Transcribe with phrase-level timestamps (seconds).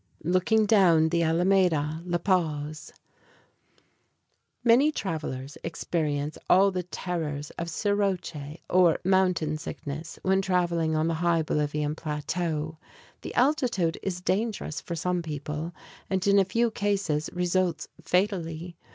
[0.25, 2.91] [Illustration: LOOKING DOWN THE ALAMEDA, LA PAZ]
[4.63, 11.13] Many travelers experience all the terrors of soroche or mountain sickness when traveling on the
[11.21, 12.79] high Bolivian plateau.
[13.21, 15.71] The altitude is dangerous for some people,
[16.09, 18.77] and in a few cases results fatally.